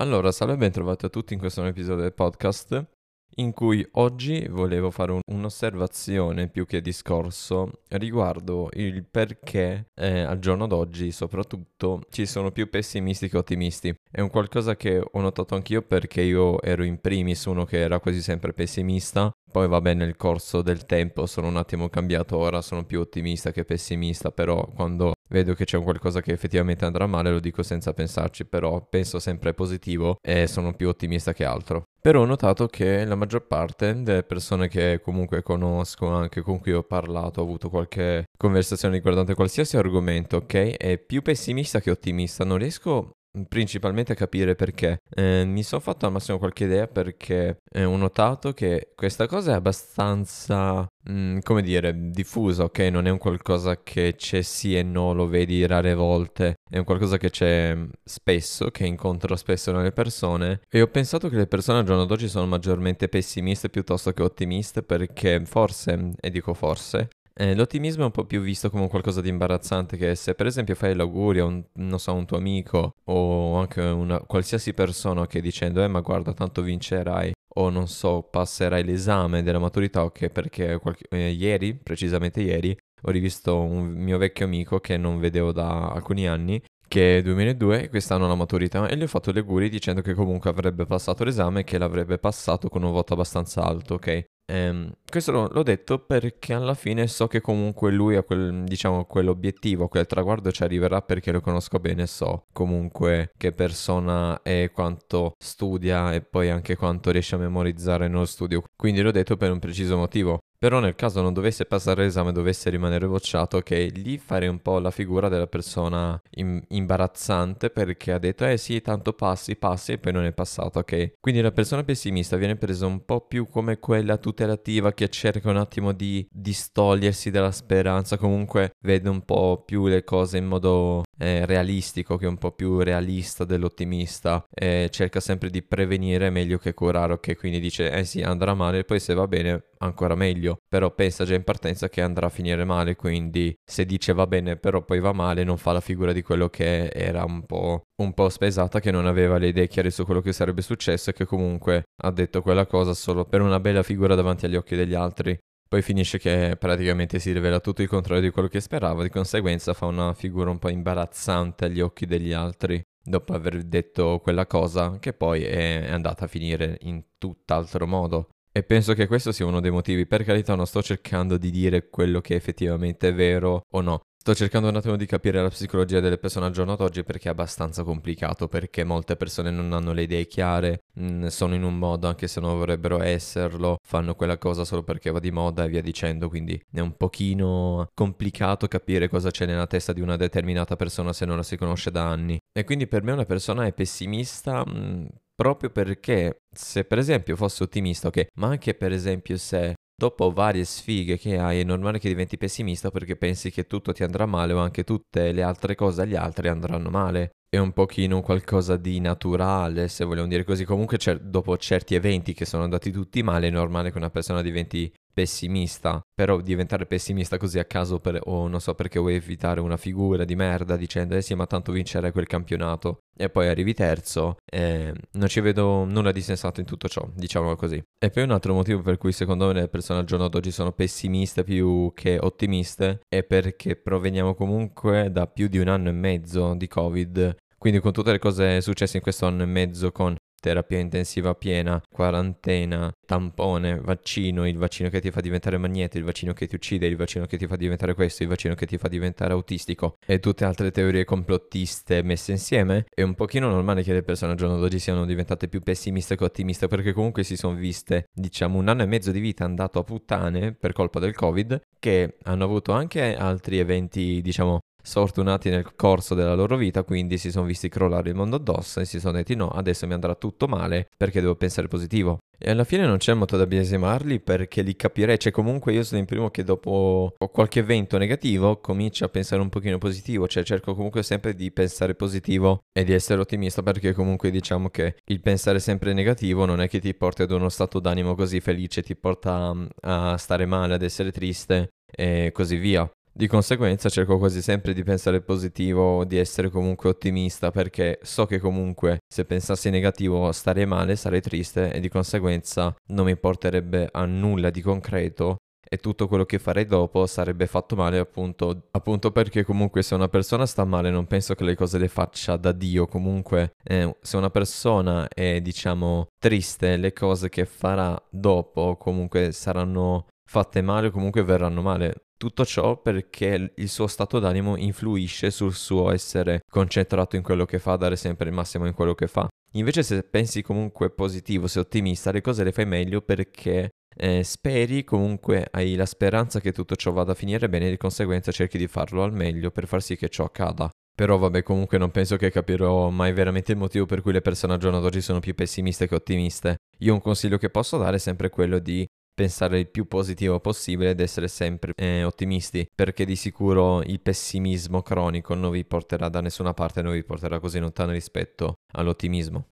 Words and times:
Allora, 0.00 0.32
salve 0.32 0.54
e 0.54 0.56
ben 0.56 0.72
trovati 0.72 1.04
a 1.04 1.10
tutti 1.10 1.34
in 1.34 1.38
questo 1.38 1.60
nuovo 1.60 1.76
episodio 1.76 2.00
del 2.04 2.14
podcast 2.14 2.99
in 3.36 3.52
cui 3.52 3.86
oggi 3.92 4.46
volevo 4.48 4.90
fare 4.90 5.12
un- 5.12 5.20
un'osservazione 5.26 6.48
più 6.48 6.66
che 6.66 6.80
discorso 6.80 7.70
riguardo 7.88 8.68
il 8.72 9.04
perché 9.04 9.86
eh, 9.94 10.20
al 10.20 10.38
giorno 10.38 10.66
d'oggi 10.66 11.10
soprattutto 11.12 12.02
ci 12.10 12.26
sono 12.26 12.50
più 12.50 12.68
pessimisti 12.68 13.28
che 13.28 13.38
ottimisti. 13.38 13.94
È 14.10 14.20
un 14.20 14.30
qualcosa 14.30 14.76
che 14.76 14.98
ho 14.98 15.20
notato 15.20 15.54
anch'io 15.54 15.82
perché 15.82 16.22
io 16.22 16.60
ero 16.62 16.82
in 16.82 17.00
primis 17.00 17.44
uno 17.44 17.64
che 17.64 17.78
era 17.78 18.00
quasi 18.00 18.20
sempre 18.22 18.52
pessimista, 18.52 19.30
poi 19.50 19.66
vabbè 19.68 19.94
nel 19.94 20.16
corso 20.16 20.62
del 20.62 20.86
tempo 20.86 21.26
sono 21.26 21.48
un 21.48 21.56
attimo 21.56 21.88
cambiato, 21.88 22.36
ora 22.36 22.60
sono 22.62 22.84
più 22.84 23.00
ottimista 23.00 23.50
che 23.50 23.64
pessimista, 23.64 24.30
però 24.30 24.64
quando 24.74 25.12
vedo 25.28 25.54
che 25.54 25.64
c'è 25.64 25.76
un 25.76 25.84
qualcosa 25.84 26.20
che 26.20 26.32
effettivamente 26.32 26.84
andrà 26.84 27.06
male 27.06 27.30
lo 27.30 27.40
dico 27.40 27.62
senza 27.62 27.92
pensarci, 27.92 28.44
però 28.44 28.86
penso 28.88 29.18
sempre 29.18 29.54
positivo 29.54 30.16
e 30.20 30.46
sono 30.46 30.74
più 30.74 30.88
ottimista 30.88 31.32
che 31.32 31.44
altro. 31.44 31.84
Però 32.00 32.22
ho 32.22 32.24
notato 32.24 32.66
che 32.66 33.04
la 33.04 33.14
maggior 33.14 33.46
parte 33.46 34.02
delle 34.02 34.22
persone 34.22 34.68
che 34.68 35.00
comunque 35.02 35.42
conosco, 35.42 36.08
anche 36.08 36.40
con 36.40 36.58
cui 36.58 36.72
ho 36.72 36.82
parlato, 36.82 37.40
ho 37.40 37.44
avuto 37.44 37.68
qualche 37.68 38.24
conversazione 38.38 38.94
riguardante 38.94 39.34
qualsiasi 39.34 39.76
argomento, 39.76 40.38
ok, 40.38 40.76
è 40.76 40.98
più 40.98 41.20
pessimista 41.20 41.80
che 41.80 41.90
ottimista. 41.90 42.44
Non 42.44 42.56
riesco 42.56 43.12
principalmente 43.48 44.12
a 44.12 44.16
capire 44.16 44.54
perché. 44.54 45.02
Eh, 45.14 45.44
mi 45.44 45.62
sono 45.62 45.80
fatto 45.80 46.06
al 46.06 46.12
massimo 46.12 46.38
qualche 46.38 46.64
idea 46.64 46.86
perché 46.86 47.58
eh, 47.70 47.84
ho 47.84 47.96
notato 47.96 48.52
che 48.52 48.92
questa 48.94 49.26
cosa 49.26 49.52
è 49.52 49.54
abbastanza, 49.54 50.86
mm, 51.08 51.38
come 51.42 51.62
dire, 51.62 51.94
diffusa, 52.10 52.64
ok? 52.64 52.78
Non 52.80 53.06
è 53.06 53.10
un 53.10 53.18
qualcosa 53.18 53.82
che 53.82 54.14
c'è 54.16 54.42
sì 54.42 54.76
e 54.76 54.82
no, 54.82 55.12
lo 55.12 55.26
vedi 55.26 55.66
rare 55.66 55.94
volte, 55.94 56.56
è 56.70 56.78
un 56.78 56.84
qualcosa 56.84 57.18
che 57.18 57.30
c'è 57.30 57.74
mm, 57.74 57.88
spesso, 58.04 58.70
che 58.70 58.86
incontro 58.86 59.36
spesso 59.36 59.72
nelle 59.72 59.92
persone. 59.92 60.60
E 60.70 60.80
ho 60.80 60.86
pensato 60.86 61.28
che 61.28 61.36
le 61.36 61.46
persone 61.46 61.80
al 61.80 61.84
giorno 61.84 62.06
d'oggi 62.06 62.28
sono 62.28 62.46
maggiormente 62.46 63.08
pessimiste 63.08 63.68
piuttosto 63.68 64.12
che 64.12 64.22
ottimiste 64.22 64.82
perché 64.82 65.42
forse, 65.44 66.12
e 66.20 66.30
dico 66.30 66.54
forse, 66.54 67.08
eh, 67.34 67.54
l'ottimismo 67.54 68.02
è 68.02 68.06
un 68.06 68.12
po' 68.12 68.24
più 68.24 68.40
visto 68.40 68.70
come 68.70 68.88
qualcosa 68.88 69.20
di 69.20 69.28
imbarazzante 69.28 69.96
che 69.96 70.14
se 70.14 70.34
per 70.34 70.46
esempio 70.46 70.74
fai 70.74 70.94
l'augurio 70.94 71.44
a 71.44 71.48
un, 71.48 71.98
so, 71.98 72.12
un 72.12 72.26
tuo 72.26 72.36
amico 72.36 72.94
o 73.04 73.56
anche 73.56 73.80
una 73.80 74.20
qualsiasi 74.20 74.74
persona 74.74 75.26
che 75.26 75.40
dicendo 75.40 75.82
eh 75.82 75.88
ma 75.88 76.00
guarda 76.00 76.34
tanto 76.34 76.60
vincerai 76.60 77.32
o 77.54 77.70
non 77.70 77.88
so 77.88 78.22
passerai 78.22 78.84
l'esame 78.84 79.42
della 79.42 79.58
maturità 79.58 80.04
ok 80.04 80.28
perché 80.28 80.78
qualche, 80.78 81.06
eh, 81.08 81.30
ieri, 81.30 81.74
precisamente 81.74 82.40
ieri, 82.42 82.76
ho 83.02 83.10
rivisto 83.10 83.60
un 83.60 83.86
mio 83.86 84.18
vecchio 84.18 84.44
amico 84.44 84.80
che 84.80 84.96
non 84.96 85.18
vedevo 85.18 85.52
da 85.52 85.88
alcuni 85.90 86.26
anni 86.26 86.62
che 86.90 87.18
è 87.18 87.22
2002 87.22 87.82
e 87.84 87.88
quest'anno 87.88 88.26
la 88.26 88.34
maturità 88.34 88.88
e 88.88 88.96
gli 88.96 89.02
ho 89.04 89.06
fatto 89.06 89.30
gli 89.30 89.38
auguri 89.38 89.68
dicendo 89.68 90.00
che 90.00 90.12
comunque 90.12 90.50
avrebbe 90.50 90.86
passato 90.86 91.22
l'esame 91.22 91.60
e 91.60 91.64
che 91.64 91.78
l'avrebbe 91.78 92.18
passato 92.18 92.68
con 92.68 92.82
un 92.82 92.90
voto 92.90 93.12
abbastanza 93.12 93.62
alto, 93.62 93.94
ok? 93.94 94.24
Ehm, 94.50 94.90
questo 95.08 95.30
l'ho, 95.30 95.48
l'ho 95.52 95.62
detto 95.62 96.00
perché 96.00 96.52
alla 96.52 96.74
fine 96.74 97.06
so 97.06 97.28
che 97.28 97.40
comunque 97.40 97.92
lui 97.92 98.16
ha 98.16 98.24
quel, 98.24 98.64
diciamo, 98.64 99.04
quell'obiettivo, 99.04 99.86
quel 99.86 100.06
traguardo 100.06 100.50
ci 100.50 100.64
arriverà 100.64 101.00
perché 101.02 101.30
lo 101.30 101.40
conosco 101.40 101.78
bene, 101.78 102.08
so 102.08 102.46
comunque 102.52 103.30
che 103.36 103.52
persona 103.52 104.42
è, 104.42 104.72
quanto 104.74 105.34
studia 105.38 106.12
e 106.12 106.22
poi 106.22 106.50
anche 106.50 106.74
quanto 106.74 107.12
riesce 107.12 107.36
a 107.36 107.38
memorizzare 107.38 108.08
nello 108.08 108.24
studio. 108.24 108.64
Quindi 108.76 109.00
l'ho 109.02 109.12
detto 109.12 109.36
per 109.36 109.52
un 109.52 109.60
preciso 109.60 109.96
motivo. 109.96 110.40
Però 110.62 110.78
nel 110.78 110.94
caso 110.94 111.22
non 111.22 111.32
dovesse 111.32 111.64
passare 111.64 112.02
l'esame, 112.02 112.32
dovesse 112.32 112.68
rimanere 112.68 113.06
bocciato, 113.06 113.56
ok, 113.56 113.70
lì 113.94 114.18
farei 114.18 114.46
un 114.46 114.60
po' 114.60 114.78
la 114.78 114.90
figura 114.90 115.30
della 115.30 115.46
persona 115.46 116.20
im- 116.32 116.62
imbarazzante 116.68 117.70
perché 117.70 118.12
ha 118.12 118.18
detto, 118.18 118.44
eh 118.44 118.58
sì, 118.58 118.82
tanto 118.82 119.14
passi, 119.14 119.56
passi 119.56 119.92
e 119.92 119.98
poi 119.98 120.12
non 120.12 120.24
è 120.24 120.32
passato, 120.34 120.80
ok? 120.80 121.14
Quindi 121.18 121.40
la 121.40 121.50
persona 121.50 121.82
pessimista 121.82 122.36
viene 122.36 122.56
presa 122.56 122.84
un 122.84 123.06
po' 123.06 123.22
più 123.22 123.48
come 123.48 123.78
quella 123.78 124.18
tutelativa 124.18 124.92
che 124.92 125.08
cerca 125.08 125.48
un 125.48 125.56
attimo 125.56 125.92
di 125.92 126.28
distogliersi 126.30 127.30
dalla 127.30 127.52
speranza, 127.52 128.18
comunque 128.18 128.72
vede 128.84 129.08
un 129.08 129.24
po' 129.24 129.62
più 129.64 129.86
le 129.86 130.04
cose 130.04 130.36
in 130.36 130.44
modo 130.44 131.04
eh, 131.20 131.44
realistico, 131.46 132.16
che 132.16 132.24
è 132.24 132.28
un 132.28 132.38
po' 132.38 132.52
più 132.52 132.80
realista 132.80 133.44
dell'ottimista, 133.44 134.44
e 134.52 134.88
cerca 134.90 135.20
sempre 135.20 135.50
di 135.50 135.62
prevenire 135.62 136.30
meglio 136.30 136.58
che 136.58 136.74
curare, 136.74 137.12
ok? 137.14 137.36
Quindi 137.36 137.60
dice, 137.60 137.90
eh 137.90 138.04
sì, 138.04 138.22
andrà 138.22 138.54
male, 138.54 138.84
poi 138.84 138.98
se 139.00 139.14
va 139.14 139.26
bene 139.26 139.64
ancora 139.78 140.14
meglio, 140.14 140.58
però 140.68 140.90
pensa 140.94 141.24
già 141.24 141.34
in 141.34 141.44
partenza 141.44 141.88
che 141.88 142.02
andrà 142.02 142.26
a 142.26 142.30
finire 142.30 142.64
male, 142.64 142.96
quindi 142.96 143.54
se 143.64 143.84
dice 143.86 144.12
va 144.12 144.26
bene 144.26 144.56
però 144.56 144.82
poi 144.84 145.00
va 145.00 145.12
male 145.12 145.42
non 145.44 145.56
fa 145.56 145.72
la 145.72 145.80
figura 145.80 146.12
di 146.12 146.22
quello 146.22 146.48
che 146.48 146.88
era 146.88 147.24
un 147.24 147.44
po', 147.46 147.82
un 148.02 148.12
po' 148.12 148.28
spesata, 148.28 148.80
che 148.80 148.90
non 148.90 149.06
aveva 149.06 149.38
le 149.38 149.48
idee 149.48 149.68
chiare 149.68 149.90
su 149.90 150.04
quello 150.04 150.20
che 150.20 150.32
sarebbe 150.32 150.62
successo 150.62 151.10
e 151.10 151.12
che 151.12 151.24
comunque 151.24 151.84
ha 152.02 152.10
detto 152.10 152.42
quella 152.42 152.66
cosa 152.66 152.94
solo 152.94 153.24
per 153.24 153.40
una 153.40 153.60
bella 153.60 153.82
figura 153.82 154.14
davanti 154.14 154.46
agli 154.46 154.56
occhi 154.56 154.76
degli 154.76 154.94
altri. 154.94 155.38
Poi 155.70 155.82
finisce 155.82 156.18
che 156.18 156.56
praticamente 156.58 157.20
si 157.20 157.30
rivela 157.30 157.60
tutto 157.60 157.80
il 157.80 157.86
contrario 157.86 158.20
di 158.20 158.30
quello 158.30 158.48
che 158.48 158.58
sperava, 158.58 159.04
di 159.04 159.08
conseguenza 159.08 159.72
fa 159.72 159.86
una 159.86 160.12
figura 160.14 160.50
un 160.50 160.58
po' 160.58 160.68
imbarazzante 160.68 161.66
agli 161.66 161.80
occhi 161.80 162.06
degli 162.06 162.32
altri 162.32 162.82
dopo 163.00 163.34
aver 163.34 163.62
detto 163.62 164.18
quella 164.18 164.48
cosa 164.48 164.98
che 164.98 165.12
poi 165.12 165.44
è 165.44 165.88
andata 165.88 166.24
a 166.24 166.26
finire 166.26 166.76
in 166.80 167.00
tutt'altro 167.18 167.86
modo. 167.86 168.30
E 168.50 168.64
penso 168.64 168.94
che 168.94 169.06
questo 169.06 169.30
sia 169.30 169.46
uno 169.46 169.60
dei 169.60 169.70
motivi, 169.70 170.08
per 170.08 170.24
carità 170.24 170.56
non 170.56 170.66
sto 170.66 170.82
cercando 170.82 171.38
di 171.38 171.52
dire 171.52 171.88
quello 171.88 172.20
che 172.20 172.34
effettivamente 172.34 173.10
è 173.10 173.14
vero 173.14 173.62
o 173.70 173.80
no, 173.80 174.00
Sto 174.22 174.34
cercando 174.34 174.68
un 174.68 174.76
attimo 174.76 174.96
di 174.96 175.06
capire 175.06 175.40
la 175.40 175.48
psicologia 175.48 175.98
delle 175.98 176.18
persone 176.18 176.44
al 176.44 176.52
giorno 176.52 176.76
d'oggi 176.76 177.04
perché 177.04 177.28
è 177.28 177.30
abbastanza 177.30 177.84
complicato, 177.84 178.48
perché 178.48 178.84
molte 178.84 179.16
persone 179.16 179.50
non 179.50 179.72
hanno 179.72 179.92
le 179.94 180.02
idee 180.02 180.26
chiare, 180.26 180.82
mm, 181.00 181.28
sono 181.28 181.54
in 181.54 181.62
un 181.62 181.78
modo 181.78 182.06
anche 182.06 182.28
se 182.28 182.38
non 182.38 182.58
vorrebbero 182.58 183.00
esserlo, 183.00 183.78
fanno 183.82 184.14
quella 184.14 184.36
cosa 184.36 184.66
solo 184.66 184.82
perché 184.82 185.10
va 185.10 185.20
di 185.20 185.30
moda 185.30 185.64
e 185.64 185.68
via 185.70 185.80
dicendo, 185.80 186.28
quindi 186.28 186.62
è 186.70 186.80
un 186.80 186.98
pochino 186.98 187.88
complicato 187.94 188.68
capire 188.68 189.08
cosa 189.08 189.30
c'è 189.30 189.46
nella 189.46 189.66
testa 189.66 189.94
di 189.94 190.02
una 190.02 190.16
determinata 190.16 190.76
persona 190.76 191.14
se 191.14 191.24
non 191.24 191.38
la 191.38 191.42
si 191.42 191.56
conosce 191.56 191.90
da 191.90 192.06
anni. 192.06 192.38
E 192.52 192.64
quindi 192.64 192.86
per 192.86 193.02
me 193.02 193.12
una 193.12 193.24
persona 193.24 193.64
è 193.64 193.72
pessimista 193.72 194.62
mm, 194.68 195.06
proprio 195.34 195.70
perché 195.70 196.42
se 196.54 196.84
per 196.84 196.98
esempio 196.98 197.36
fosse 197.36 197.62
ottimista, 197.62 198.08
ok, 198.08 198.26
ma 198.34 198.48
anche 198.48 198.74
per 198.74 198.92
esempio 198.92 199.38
se 199.38 199.76
dopo 200.00 200.30
varie 200.30 200.64
sfighe 200.64 201.18
che 201.18 201.36
hai 201.36 201.60
è 201.60 201.62
normale 201.62 201.98
che 201.98 202.08
diventi 202.08 202.38
pessimista 202.38 202.90
perché 202.90 203.16
pensi 203.16 203.50
che 203.50 203.66
tutto 203.66 203.92
ti 203.92 204.02
andrà 204.02 204.24
male 204.24 204.54
o 204.54 204.58
anche 204.58 204.82
tutte 204.82 205.30
le 205.30 205.42
altre 205.42 205.74
cose 205.74 206.00
agli 206.00 206.14
altri 206.14 206.48
andranno 206.48 206.88
male. 206.88 207.32
È 207.50 207.58
un 207.58 207.72
pochino 207.72 208.22
qualcosa 208.22 208.78
di 208.78 208.98
naturale, 208.98 209.88
se 209.88 210.06
vogliamo 210.06 210.28
dire 210.28 210.44
così. 210.44 210.64
Comunque 210.64 210.96
cer- 210.96 211.20
dopo 211.20 211.54
certi 211.58 211.94
eventi 211.96 212.32
che 212.32 212.46
sono 212.46 212.62
andati 212.62 212.90
tutti 212.90 213.22
male 213.22 213.48
è 213.48 213.50
normale 213.50 213.92
che 213.92 213.98
una 213.98 214.08
persona 214.08 214.40
diventi 214.40 214.90
pessimista, 215.20 216.00
però 216.14 216.40
diventare 216.40 216.86
pessimista 216.86 217.36
così 217.36 217.58
a 217.58 217.66
caso 217.66 218.00
per, 218.00 218.18
o 218.24 218.48
non 218.48 218.58
so 218.58 218.74
perché 218.74 218.98
vuoi 218.98 219.16
evitare 219.16 219.60
una 219.60 219.76
figura 219.76 220.24
di 220.24 220.34
merda 220.34 220.76
dicendo 220.76 221.14
eh 221.14 221.20
sì 221.20 221.34
ma 221.34 221.46
tanto 221.46 221.72
vincere 221.72 222.10
quel 222.10 222.26
campionato 222.26 223.00
e 223.14 223.28
poi 223.28 223.48
arrivi 223.48 223.74
terzo 223.74 224.36
e 224.50 224.94
non 225.12 225.28
ci 225.28 225.40
vedo 225.40 225.84
nulla 225.84 226.10
di 226.10 226.22
sensato 226.22 226.60
in 226.60 226.66
tutto 226.66 226.88
ciò, 226.88 227.06
diciamolo 227.14 227.54
così. 227.54 227.82
E 228.02 228.08
poi 228.08 228.22
un 228.22 228.30
altro 228.30 228.54
motivo 228.54 228.80
per 228.80 228.96
cui 228.96 229.12
secondo 229.12 229.48
me 229.48 229.52
le 229.52 229.68
persone 229.68 229.98
al 229.98 230.06
giorno 230.06 230.28
d'oggi 230.28 230.50
sono 230.50 230.72
pessimiste 230.72 231.44
più 231.44 231.92
che 231.94 232.16
ottimiste 232.18 233.00
è 233.06 233.22
perché 233.22 233.76
proveniamo 233.76 234.34
comunque 234.34 235.10
da 235.12 235.26
più 235.26 235.48
di 235.48 235.58
un 235.58 235.68
anno 235.68 235.90
e 235.90 235.92
mezzo 235.92 236.54
di 236.54 236.66
Covid 236.66 237.36
quindi 237.58 237.80
con 237.80 237.92
tutte 237.92 238.10
le 238.10 238.18
cose 238.18 238.62
successe 238.62 238.96
in 238.96 239.02
questo 239.02 239.26
anno 239.26 239.42
e 239.42 239.46
mezzo 239.46 239.92
con 239.92 240.16
terapia 240.40 240.78
intensiva 240.78 241.34
piena, 241.34 241.80
quarantena, 241.88 242.92
tampone, 243.06 243.80
vaccino, 243.80 244.48
il 244.48 244.56
vaccino 244.56 244.88
che 244.88 245.00
ti 245.00 245.10
fa 245.10 245.20
diventare 245.20 245.58
magnete, 245.58 245.98
il 245.98 246.04
vaccino 246.04 246.32
che 246.32 246.46
ti 246.46 246.54
uccide, 246.54 246.86
il 246.86 246.96
vaccino 246.96 247.26
che 247.26 247.36
ti 247.36 247.46
fa 247.46 247.56
diventare 247.56 247.94
questo, 247.94 248.22
il 248.22 248.28
vaccino 248.28 248.54
che 248.54 248.66
ti 248.66 248.78
fa 248.78 248.88
diventare 248.88 249.32
autistico 249.32 249.98
e 250.04 250.18
tutte 250.18 250.44
altre 250.44 250.70
teorie 250.70 251.04
complottiste 251.04 252.02
messe 252.02 252.32
insieme, 252.32 252.86
è 252.92 253.02
un 253.02 253.14
pochino 253.14 253.48
normale 253.48 253.82
che 253.82 253.92
le 253.92 254.02
persone 254.02 254.32
al 254.32 254.38
giorno 254.38 254.58
d'oggi 254.58 254.78
siano 254.78 255.04
diventate 255.04 255.48
più 255.48 255.60
pessimiste 255.60 256.16
che 256.16 256.24
ottimiste 256.24 256.66
perché 256.66 256.92
comunque 256.92 257.22
si 257.22 257.36
sono 257.36 257.54
viste, 257.54 258.06
diciamo, 258.12 258.58
un 258.58 258.68
anno 258.68 258.82
e 258.82 258.86
mezzo 258.86 259.10
di 259.10 259.20
vita 259.20 259.44
andato 259.44 259.78
a 259.78 259.84
puttane 259.84 260.54
per 260.54 260.72
colpa 260.72 260.98
del 260.98 261.14
Covid, 261.14 261.60
che 261.78 262.16
hanno 262.22 262.44
avuto 262.44 262.72
anche 262.72 263.14
altri 263.14 263.58
eventi, 263.58 264.20
diciamo, 264.22 264.60
sfortunati 264.82 265.50
nel 265.50 265.74
corso 265.74 266.14
della 266.14 266.34
loro 266.34 266.56
vita, 266.56 266.82
quindi 266.82 267.18
si 267.18 267.30
sono 267.30 267.46
visti 267.46 267.68
crollare 267.68 268.10
il 268.10 268.14
mondo 268.14 268.36
addosso 268.36 268.80
e 268.80 268.84
si 268.84 269.00
sono 269.00 269.14
detti 269.14 269.34
no, 269.34 269.48
adesso 269.48 269.86
mi 269.86 269.94
andrà 269.94 270.14
tutto 270.14 270.46
male 270.46 270.88
perché 270.96 271.20
devo 271.20 271.36
pensare 271.36 271.68
positivo. 271.68 272.18
E 272.42 272.50
alla 272.50 272.64
fine 272.64 272.86
non 272.86 272.96
c'è 272.96 273.12
modo 273.12 273.36
da 273.36 273.46
biasimarli 273.46 274.18
perché 274.20 274.62
li 274.62 274.74
capirei, 274.74 275.18
cioè 275.18 275.30
comunque 275.30 275.74
io 275.74 275.82
sono 275.82 276.00
il 276.00 276.06
primo 276.06 276.30
che 276.30 276.42
dopo 276.42 277.12
qualche 277.30 277.58
evento 277.58 277.98
negativo 277.98 278.60
comincia 278.60 279.04
a 279.04 279.08
pensare 279.08 279.42
un 279.42 279.50
pochino 279.50 279.76
positivo, 279.76 280.26
cioè 280.26 280.42
cerco 280.42 280.74
comunque 280.74 281.02
sempre 281.02 281.34
di 281.34 281.50
pensare 281.50 281.94
positivo 281.94 282.60
e 282.72 282.82
di 282.82 282.94
essere 282.94 283.20
ottimista 283.20 283.62
perché 283.62 283.92
comunque 283.92 284.30
diciamo 284.30 284.70
che 284.70 284.96
il 285.04 285.20
pensare 285.20 285.58
sempre 285.58 285.92
negativo 285.92 286.46
non 286.46 286.62
è 286.62 286.68
che 286.68 286.80
ti 286.80 286.94
porta 286.94 287.24
ad 287.24 287.30
uno 287.30 287.50
stato 287.50 287.78
d'animo 287.78 288.14
così 288.14 288.40
felice, 288.40 288.82
ti 288.82 288.96
porta 288.96 289.54
a 289.82 290.16
stare 290.16 290.46
male, 290.46 290.74
ad 290.74 290.82
essere 290.82 291.12
triste 291.12 291.72
e 291.92 292.30
così 292.32 292.56
via. 292.56 292.90
Di 293.12 293.26
conseguenza 293.26 293.88
cerco 293.88 294.18
quasi 294.18 294.40
sempre 294.40 294.72
di 294.72 294.84
pensare 294.84 295.20
positivo, 295.20 296.04
di 296.04 296.16
essere 296.16 296.48
comunque 296.48 296.90
ottimista 296.90 297.50
perché 297.50 297.98
so 298.02 298.24
che 298.24 298.38
comunque 298.38 298.98
se 299.06 299.24
pensassi 299.24 299.68
negativo 299.68 300.30
starei 300.30 300.64
male, 300.64 300.94
sarei 300.94 301.20
triste 301.20 301.72
e 301.72 301.80
di 301.80 301.88
conseguenza 301.88 302.74
non 302.88 303.06
mi 303.06 303.16
porterebbe 303.16 303.88
a 303.90 304.04
nulla 304.04 304.50
di 304.50 304.60
concreto 304.60 305.38
e 305.72 305.76
tutto 305.78 306.08
quello 306.08 306.24
che 306.24 306.38
farei 306.38 306.66
dopo 306.66 307.06
sarebbe 307.06 307.46
fatto 307.46 307.76
male 307.76 307.98
appunto, 307.98 308.68
appunto 308.70 309.12
perché 309.12 309.44
comunque 309.44 309.82
se 309.82 309.94
una 309.94 310.08
persona 310.08 310.46
sta 310.46 310.64
male 310.64 310.90
non 310.90 311.06
penso 311.06 311.34
che 311.34 311.44
le 311.44 311.54
cose 311.54 311.78
le 311.78 311.88
faccia 311.88 312.36
da 312.36 312.52
Dio, 312.52 312.86
comunque 312.86 313.52
eh, 313.62 313.96
se 314.00 314.16
una 314.16 314.30
persona 314.30 315.06
è 315.08 315.40
diciamo 315.40 316.08
triste 316.18 316.76
le 316.76 316.92
cose 316.92 317.28
che 317.28 317.44
farà 317.44 318.00
dopo 318.08 318.76
comunque 318.76 319.32
saranno 319.32 320.06
fatte 320.28 320.62
male 320.62 320.88
o 320.88 320.90
comunque 320.90 321.22
verranno 321.22 321.60
male. 321.62 322.04
Tutto 322.20 322.44
ciò 322.44 322.76
perché 322.76 323.52
il 323.54 323.68
suo 323.70 323.86
stato 323.86 324.18
d'animo 324.18 324.58
influisce 324.58 325.30
sul 325.30 325.54
suo 325.54 325.90
essere 325.90 326.42
concentrato 326.50 327.16
in 327.16 327.22
quello 327.22 327.46
che 327.46 327.58
fa, 327.58 327.76
dare 327.76 327.96
sempre 327.96 328.28
il 328.28 328.34
massimo 328.34 328.66
in 328.66 328.74
quello 328.74 328.94
che 328.94 329.06
fa. 329.06 329.26
Invece 329.52 329.82
se 329.82 330.02
pensi 330.02 330.42
comunque 330.42 330.90
positivo, 330.90 331.46
sei 331.46 331.62
ottimista, 331.62 332.12
le 332.12 332.20
cose 332.20 332.44
le 332.44 332.52
fai 332.52 332.66
meglio 332.66 333.00
perché 333.00 333.70
eh, 333.96 334.22
speri, 334.22 334.84
comunque 334.84 335.48
hai 335.50 335.76
la 335.76 335.86
speranza 335.86 336.40
che 336.40 336.52
tutto 336.52 336.76
ciò 336.76 336.92
vada 336.92 337.12
a 337.12 337.14
finire 337.14 337.48
bene 337.48 337.68
e 337.68 337.70
di 337.70 337.76
conseguenza 337.78 338.30
cerchi 338.32 338.58
di 338.58 338.66
farlo 338.66 339.02
al 339.02 339.14
meglio 339.14 339.50
per 339.50 339.66
far 339.66 339.80
sì 339.80 339.96
che 339.96 340.10
ciò 340.10 340.24
accada. 340.24 340.68
Però 340.94 341.16
vabbè, 341.16 341.42
comunque 341.42 341.78
non 341.78 341.90
penso 341.90 342.18
che 342.18 342.30
capirò 342.30 342.90
mai 342.90 343.14
veramente 343.14 343.52
il 343.52 343.58
motivo 343.58 343.86
per 343.86 344.02
cui 344.02 344.12
le 344.12 344.20
persone 344.20 344.52
al 344.52 344.58
giorno 344.58 344.80
d'oggi 344.80 345.00
sono 345.00 345.20
più 345.20 345.34
pessimiste 345.34 345.88
che 345.88 345.94
ottimiste. 345.94 346.56
Io 346.80 346.92
un 346.92 347.00
consiglio 347.00 347.38
che 347.38 347.48
posso 347.48 347.78
dare 347.78 347.96
è 347.96 347.98
sempre 347.98 348.28
quello 348.28 348.58
di 348.58 348.86
pensare 349.20 349.58
il 349.58 349.68
più 349.68 349.86
positivo 349.86 350.40
possibile 350.40 350.90
ed 350.90 351.00
essere 351.00 351.28
sempre 351.28 351.72
eh, 351.76 352.04
ottimisti, 352.04 352.66
perché 352.74 353.04
di 353.04 353.16
sicuro 353.16 353.82
il 353.82 354.00
pessimismo 354.00 354.80
cronico 354.80 355.34
non 355.34 355.50
vi 355.50 355.62
porterà 355.62 356.08
da 356.08 356.22
nessuna 356.22 356.54
parte, 356.54 356.80
non 356.80 356.92
vi 356.92 357.04
porterà 357.04 357.38
così 357.38 357.58
lontano 357.58 357.92
rispetto 357.92 358.54
all'ottimismo. 358.72 359.48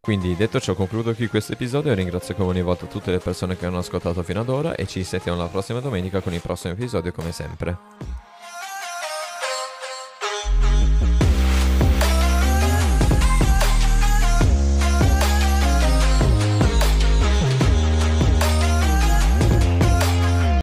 Quindi 0.00 0.36
detto 0.36 0.60
ciò 0.60 0.74
concludo 0.74 1.12
qui 1.12 1.26
questo 1.26 1.54
episodio 1.54 1.92
ringrazio 1.92 2.36
come 2.36 2.50
ogni 2.50 2.62
volta 2.62 2.86
tutte 2.86 3.10
le 3.10 3.18
persone 3.18 3.56
che 3.56 3.66
hanno 3.66 3.78
ascoltato 3.78 4.22
fino 4.22 4.40
ad 4.40 4.48
ora 4.48 4.76
e 4.76 4.86
ci 4.86 5.02
sentiamo 5.02 5.38
la 5.38 5.48
prossima 5.48 5.80
domenica 5.80 6.20
con 6.20 6.32
il 6.32 6.40
prossimo 6.40 6.74
episodio 6.74 7.10
come 7.10 7.32
sempre. 7.32 8.23